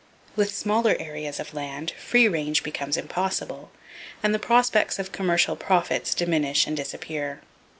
With 0.35 0.55
smaller 0.55 0.95
areas 0.99 1.39
of 1.39 1.53
land, 1.53 1.91
free 1.91 2.27
range 2.27 2.63
[Page 2.63 2.73
371] 2.73 2.73
becomes 2.73 2.97
impossible, 3.37 3.71
and 4.23 4.33
the 4.33 4.39
prospects 4.39 4.97
of 4.97 5.11
commercial 5.11 5.55
profits 5.55 6.15
diminish 6.15 6.65
and 6.65 6.75
disappear. 6.75 7.41